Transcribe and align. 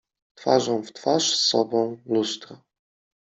Twarzą 0.35 0.81
w 0.81 0.93
twarz 0.93 1.35
z 1.37 1.45
sobą: 1.49 1.97
lustro. 2.05 2.57